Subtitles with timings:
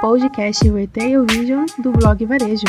[0.00, 2.64] Podcast Retail Vision do blog Varejo.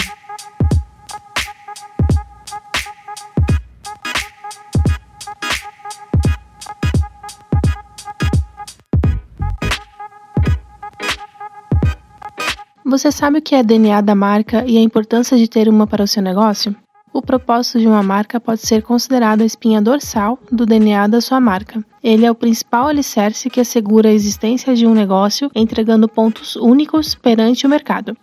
[12.86, 16.04] Você sabe o que é DNA da marca e a importância de ter uma para
[16.04, 16.74] o seu negócio?
[17.16, 21.40] O propósito de uma marca pode ser considerado a espinha dorsal do DNA da sua
[21.40, 21.82] marca.
[22.04, 27.16] Ele é o principal alicerce que assegura a existência de um negócio, entregando pontos únicos
[27.16, 28.18] perante o mercado.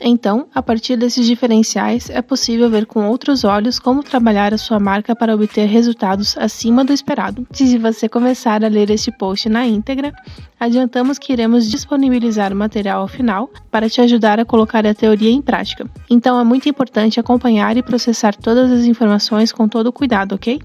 [0.00, 4.78] Então, a partir desses diferenciais, é possível ver com outros olhos como trabalhar a sua
[4.78, 7.46] marca para obter resultados acima do esperado.
[7.52, 10.12] Se você começar a ler este post na íntegra,
[10.60, 15.30] adiantamos que iremos disponibilizar o material ao final para te ajudar a colocar a teoria
[15.30, 15.88] em prática.
[16.10, 20.60] Então, é muito importante acompanhar e processar todas as informações com todo cuidado, ok?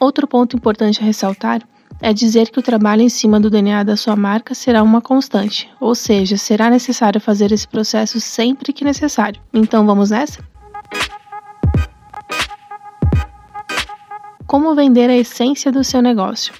[0.00, 1.62] Outro ponto importante a ressaltar
[2.02, 5.70] é dizer que o trabalho em cima do DNA da sua marca será uma constante,
[5.80, 9.40] ou seja, será necessário fazer esse processo sempre que necessário.
[9.54, 10.44] Então vamos nessa?
[14.48, 16.52] Como vender a essência do seu negócio?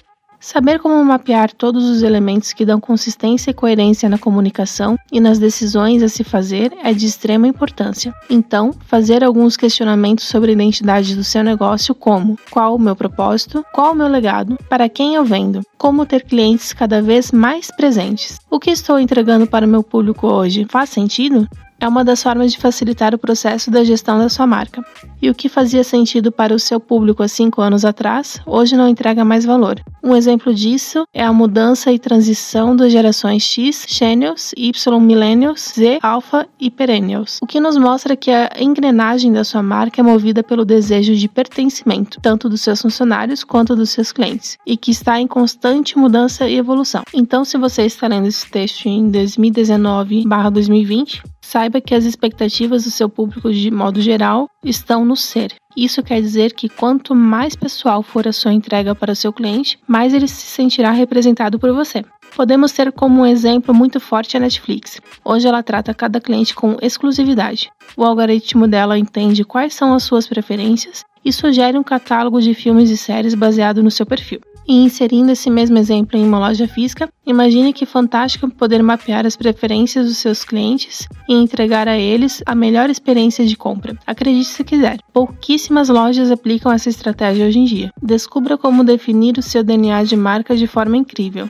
[0.43, 5.39] Saber como mapear todos os elementos que dão consistência e coerência na comunicação e nas
[5.39, 8.13] decisões a se fazer é de extrema importância.
[8.29, 13.65] Então, fazer alguns questionamentos sobre a identidade do seu negócio, como qual o meu propósito,
[13.71, 18.37] qual o meu legado, para quem eu vendo, como ter clientes cada vez mais presentes.
[18.51, 21.47] O que estou entregando para o meu público hoje faz sentido?
[21.83, 24.81] É uma das formas de facilitar o processo da gestão da sua marca.
[25.21, 28.87] E o que fazia sentido para o seu público há cinco anos atrás, hoje não
[28.87, 29.81] entrega mais valor.
[30.01, 35.99] Um exemplo disso é a mudança e transição das gerações X, Xennials, Y Millennials, Z,
[36.01, 40.41] Alpha e Perennials, o que nos mostra que a engrenagem da sua marca é movida
[40.41, 45.19] pelo desejo de pertencimento, tanto dos seus funcionários quanto dos seus clientes, e que está
[45.19, 47.03] em constante mudança e evolução.
[47.13, 53.07] Então, se você está lendo esse texto em 2019/2020, Saiba que as expectativas do seu
[53.07, 55.53] público, de modo geral, estão no ser.
[55.77, 59.77] Isso quer dizer que quanto mais pessoal for a sua entrega para o seu cliente,
[59.87, 62.03] mais ele se sentirá representado por você.
[62.35, 64.99] Podemos ter como um exemplo muito forte a Netflix.
[65.23, 67.69] Hoje ela trata cada cliente com exclusividade.
[67.95, 72.89] O algoritmo dela entende quais são as suas preferências e sugere um catálogo de filmes
[72.89, 74.41] e séries baseado no seu perfil.
[74.67, 79.35] E inserindo esse mesmo exemplo em uma loja física, imagine que fantástico poder mapear as
[79.35, 83.97] preferências dos seus clientes e entregar a eles a melhor experiência de compra.
[84.07, 87.91] Acredite se quiser, pouquíssimas lojas aplicam essa estratégia hoje em dia.
[88.01, 91.49] Descubra como definir o seu DNA de marca de forma incrível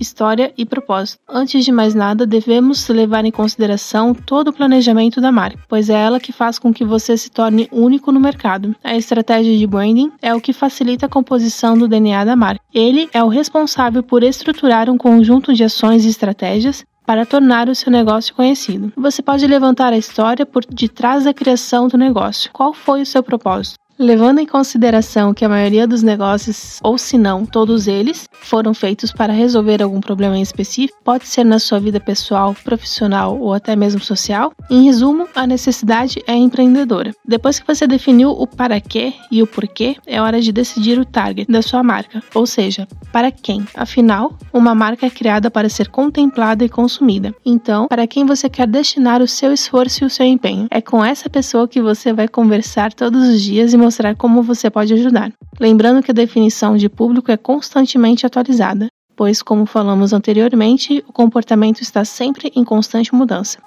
[0.00, 1.20] história e propósito.
[1.28, 5.94] Antes de mais nada, devemos levar em consideração todo o planejamento da marca, pois é
[5.94, 8.74] ela que faz com que você se torne único no mercado.
[8.82, 12.62] A estratégia de branding é o que facilita a composição do DNA da marca.
[12.72, 17.74] Ele é o responsável por estruturar um conjunto de ações e estratégias para tornar o
[17.74, 18.92] seu negócio conhecido.
[18.94, 22.50] Você pode levantar a história por detrás da criação do negócio.
[22.52, 23.78] Qual foi o seu propósito?
[23.98, 29.10] Levando em consideração que a maioria dos negócios, ou se não, todos eles, foram feitos
[29.10, 33.74] para resolver algum problema em específico, pode ser na sua vida pessoal, profissional ou até
[33.74, 37.12] mesmo social, em resumo, a necessidade é empreendedora.
[37.26, 41.04] Depois que você definiu o para quê e o porquê, é hora de decidir o
[41.04, 43.66] target da sua marca, ou seja, para quem.
[43.74, 47.34] Afinal, uma marca é criada para ser contemplada e consumida.
[47.44, 50.68] Então, para quem você quer destinar o seu esforço e o seu empenho?
[50.70, 54.68] É com essa pessoa que você vai conversar todos os dias e mostrar como você
[54.68, 55.32] pode ajudar.
[55.58, 61.80] Lembrando que a definição de público é constantemente atualizada, pois, como falamos anteriormente, o comportamento
[61.80, 63.58] está sempre em constante mudança.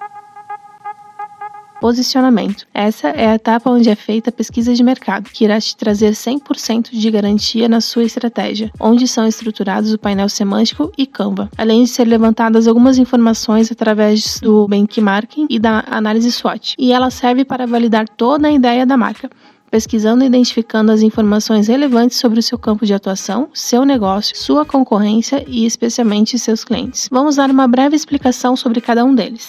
[1.80, 2.64] Posicionamento.
[2.72, 6.12] Essa é a etapa onde é feita a pesquisa de mercado, que irá te trazer
[6.12, 11.82] 100% de garantia na sua estratégia, onde são estruturados o painel semântico e Canva, além
[11.82, 16.76] de ser levantadas algumas informações através do benchmarking e da análise SWOT.
[16.78, 19.28] E ela serve para validar toda a ideia da marca,
[19.72, 24.66] pesquisando e identificando as informações relevantes sobre o seu campo de atuação, seu negócio, sua
[24.66, 27.08] concorrência e especialmente seus clientes.
[27.10, 29.48] Vamos dar uma breve explicação sobre cada um deles.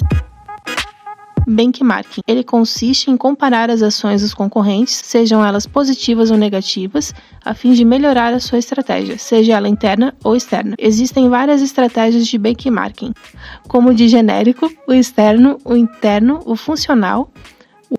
[1.46, 2.22] Benchmarking.
[2.26, 7.74] Ele consiste em comparar as ações dos concorrentes, sejam elas positivas ou negativas, a fim
[7.74, 10.74] de melhorar a sua estratégia, seja ela interna ou externa.
[10.80, 13.14] Existem várias estratégias de benchmarking,
[13.68, 17.30] como o de genérico, o externo, o interno, o funcional,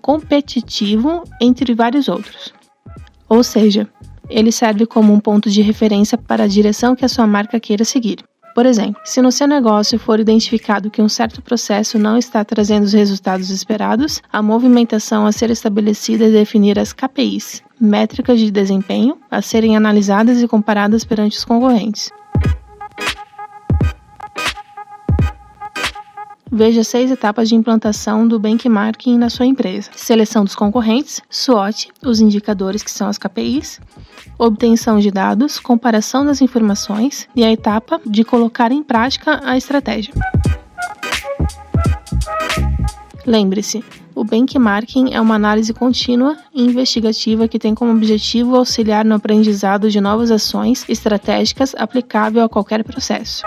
[0.01, 2.53] competitivo, entre vários outros.
[3.27, 3.87] Ou seja,
[4.29, 7.85] ele serve como um ponto de referência para a direção que a sua marca queira
[7.85, 8.17] seguir.
[8.55, 12.85] Por exemplo, se no seu negócio for identificado que um certo processo não está trazendo
[12.85, 19.17] os resultados esperados, a movimentação a ser estabelecida é definir as KPIs, métricas de desempenho,
[19.29, 22.09] a serem analisadas e comparadas perante os concorrentes.
[26.57, 32.21] Veja seis etapas de implantação do benchmarking na sua empresa: seleção dos concorrentes, SWOT, os
[32.21, 33.81] indicadores que são as KPIs,
[34.39, 40.13] obtenção de dados, comparação das informações e a etapa de colocar em prática a estratégia.
[43.25, 43.83] Lembre-se,
[44.15, 49.89] o benchmarking é uma análise contínua e investigativa que tem como objetivo auxiliar no aprendizado
[49.91, 53.43] de novas ações estratégicas aplicável a qualquer processo.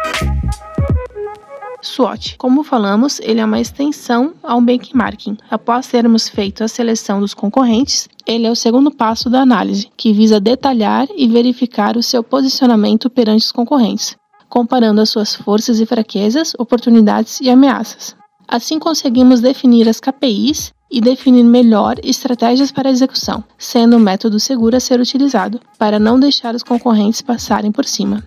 [1.83, 2.37] SWOT.
[2.39, 5.37] Como falamos, ele é uma extensão ao benchmarking.
[5.51, 10.13] Após termos feito a seleção dos concorrentes, ele é o segundo passo da análise, que
[10.13, 14.17] visa detalhar e verificar o seu posicionamento perante os concorrentes,
[14.49, 18.17] comparando as suas forças e fraquezas, oportunidades e ameaças.
[18.47, 24.77] Assim conseguimos definir as KPIs e definir melhor estratégias para execução, sendo um método seguro
[24.77, 28.25] a ser utilizado, para não deixar os concorrentes passarem por cima.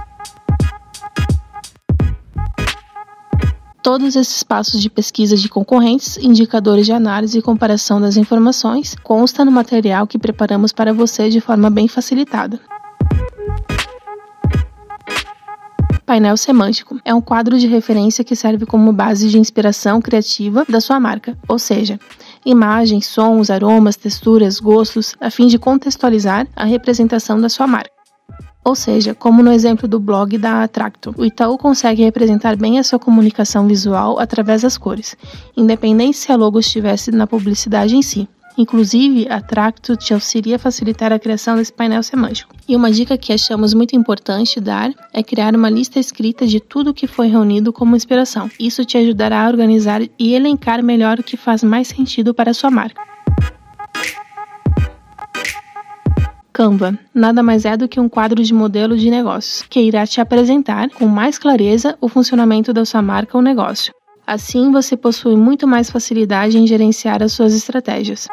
[3.81, 9.43] Todos esses passos de pesquisa de concorrentes, indicadores de análise e comparação das informações consta
[9.43, 12.59] no material que preparamos para você de forma bem facilitada.
[16.05, 20.79] Painel semântico é um quadro de referência que serve como base de inspiração criativa da
[20.79, 21.99] sua marca, ou seja,
[22.45, 28.00] imagens, sons, aromas, texturas, gostos, a fim de contextualizar a representação da sua marca.
[28.63, 32.83] Ou seja, como no exemplo do blog da Atracto, o Itaú consegue representar bem a
[32.83, 35.17] sua comunicação visual através das cores,
[35.57, 38.27] independente se a logo estivesse na publicidade em si.
[38.57, 42.53] Inclusive, a Tracto te auxilia a facilitar a criação desse painel semântico.
[42.67, 46.93] E uma dica que achamos muito importante dar é criar uma lista escrita de tudo
[46.93, 48.51] que foi reunido como inspiração.
[48.59, 52.53] Isso te ajudará a organizar e elencar melhor o que faz mais sentido para a
[52.53, 53.10] sua marca.
[56.53, 60.19] Canva nada mais é do que um quadro de modelo de negócios que irá te
[60.19, 63.93] apresentar com mais clareza o funcionamento da sua marca ou negócio.
[64.27, 68.27] Assim, você possui muito mais facilidade em gerenciar as suas estratégias.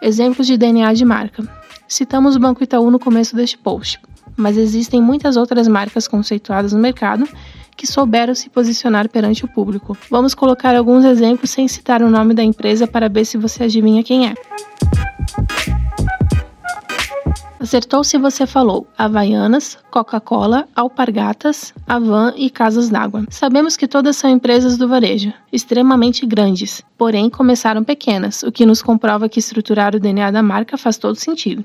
[0.00, 1.46] Exemplos de DNA de marca.
[1.86, 4.00] Citamos o Banco Itaú no começo deste post,
[4.36, 7.28] mas existem muitas outras marcas conceituadas no mercado
[7.76, 9.96] que souberam se posicionar perante o público.
[10.10, 14.02] Vamos colocar alguns exemplos sem citar o nome da empresa para ver se você adivinha
[14.02, 14.34] quem é.
[17.62, 23.24] Acertou se você falou Havaianas, Coca-Cola, Alpargatas, Avan e Casas d'Água.
[23.30, 28.82] Sabemos que todas são empresas do varejo, extremamente grandes, porém começaram pequenas, o que nos
[28.82, 31.62] comprova que estruturar o DNA da marca faz todo sentido.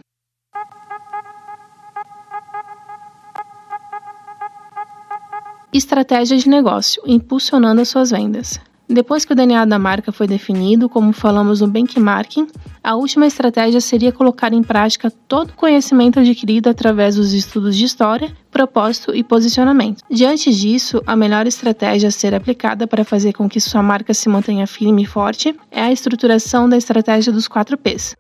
[5.74, 8.58] Estratégia de negócio, impulsionando as suas vendas.
[8.90, 12.48] Depois que o DNA da marca foi definido, como falamos no benchmarking,
[12.82, 17.84] a última estratégia seria colocar em prática todo o conhecimento adquirido através dos estudos de
[17.84, 20.02] história, propósito e posicionamento.
[20.10, 24.30] Diante disso, a melhor estratégia a ser aplicada para fazer com que sua marca se
[24.30, 28.16] mantenha firme e forte é a estruturação da estratégia dos 4 Ps.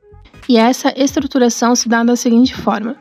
[0.49, 2.97] E essa estruturação se dá da seguinte forma: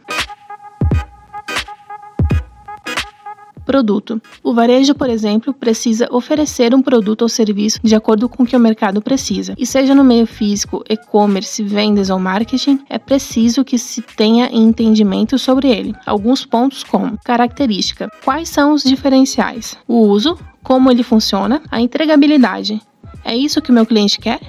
[3.66, 4.22] Produto.
[4.44, 8.56] O varejo, por exemplo, precisa oferecer um produto ou serviço de acordo com o que
[8.56, 9.54] o mercado precisa.
[9.58, 15.36] E seja no meio físico, e-commerce, vendas ou marketing, é preciso que se tenha entendimento
[15.36, 15.92] sobre ele.
[16.06, 18.08] Alguns pontos como característica.
[18.24, 19.76] Quais são os diferenciais?
[19.88, 22.80] O uso, como ele funciona, a entregabilidade.
[23.24, 24.40] É isso que o meu cliente quer?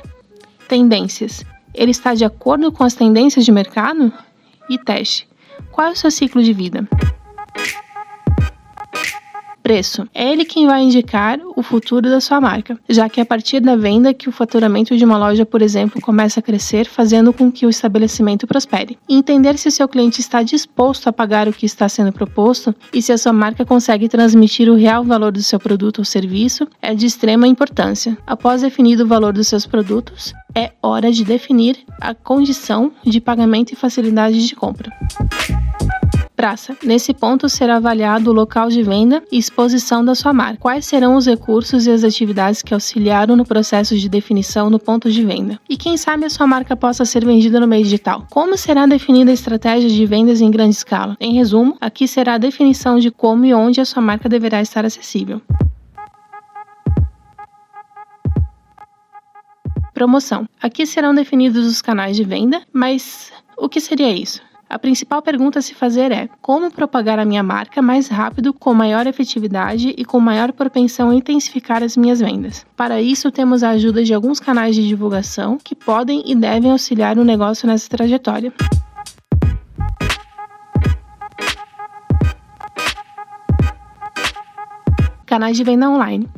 [0.67, 1.43] Tendências.
[1.73, 4.13] Ele está de acordo com as tendências de mercado?
[4.69, 5.27] E teste.
[5.71, 6.87] Qual é o seu ciclo de vida?
[9.67, 10.07] Preço.
[10.13, 13.59] É ele quem vai indicar o futuro da sua marca, já que é a partir
[13.59, 17.51] da venda que o faturamento de uma loja, por exemplo, começa a crescer, fazendo com
[17.51, 18.97] que o estabelecimento prospere.
[19.09, 23.01] Entender se o seu cliente está disposto a pagar o que está sendo proposto e
[23.01, 26.95] se a sua marca consegue transmitir o real valor do seu produto ou serviço é
[26.95, 28.17] de extrema importância.
[28.25, 33.73] Após definido o valor dos seus produtos, é hora de definir a condição de pagamento
[33.73, 34.89] e facilidade de compra
[36.37, 36.77] praça.
[36.83, 40.59] Nesse ponto será avaliado o local de venda e exposição da sua marca.
[40.59, 45.11] Quais serão os recursos e as atividades que auxiliaram no processo de definição no ponto
[45.11, 45.59] de venda?
[45.67, 48.27] E quem sabe a sua marca possa ser vendida no meio digital?
[48.29, 51.17] Como será definida a estratégia de vendas em grande escala?
[51.19, 54.85] Em resumo, aqui será a definição de como e onde a sua marca deverá estar
[54.85, 55.41] acessível.
[59.91, 60.47] Promoção.
[60.61, 64.46] Aqui serão definidos os canais de venda, mas o que seria isso?
[64.69, 68.73] A principal pergunta a se fazer é: como propagar a minha marca mais rápido, com
[68.73, 72.65] maior efetividade e com maior propensão a intensificar as minhas vendas?
[72.75, 77.17] Para isso, temos a ajuda de alguns canais de divulgação que podem e devem auxiliar
[77.17, 78.51] o negócio nessa trajetória.
[85.25, 86.29] Canais de venda online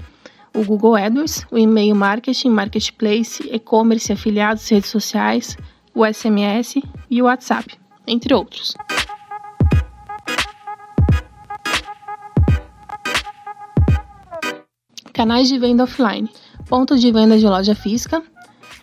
[0.52, 5.56] o Google AdWords, o e-mail marketing, marketplace, e-commerce, afiliados, redes sociais,
[5.94, 7.80] o SMS e o WhatsApp
[8.10, 8.76] entre outros.
[15.14, 16.30] Canais de venda offline:
[16.68, 18.24] pontos de venda de loja física,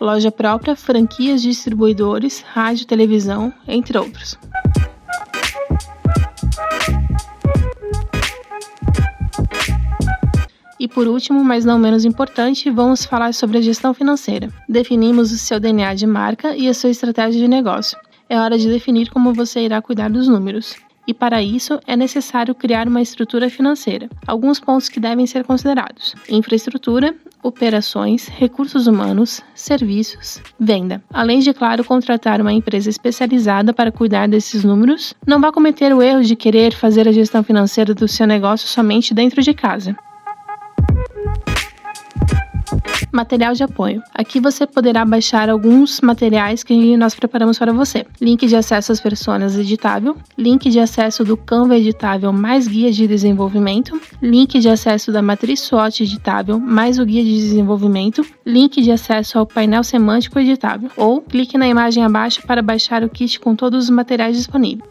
[0.00, 4.38] loja própria, franquias, distribuidores, rádio, televisão, entre outros.
[10.78, 14.52] E por último, mas não menos importante, vamos falar sobre a gestão financeira.
[14.68, 18.68] Definimos o seu DNA de marca e a sua estratégia de negócio é hora de
[18.68, 20.74] definir como você irá cuidar dos números.
[21.06, 24.08] E para isso é necessário criar uma estrutura financeira.
[24.26, 31.00] Alguns pontos que devem ser considerados: infraestrutura, operações, recursos humanos, serviços, venda.
[31.12, 36.02] Além de, claro, contratar uma empresa especializada para cuidar desses números, não vá cometer o
[36.02, 39.96] erro de querer fazer a gestão financeira do seu negócio somente dentro de casa.
[43.16, 44.02] Material de apoio.
[44.14, 48.04] Aqui você poderá baixar alguns materiais que nós preparamos para você.
[48.20, 53.08] Link de acesso às personas editável, link de acesso do Canva editável mais guia de
[53.08, 58.90] desenvolvimento, link de acesso da matriz SWOT editável mais o guia de desenvolvimento, link de
[58.90, 63.56] acesso ao painel semântico editável ou clique na imagem abaixo para baixar o kit com
[63.56, 64.86] todos os materiais disponíveis.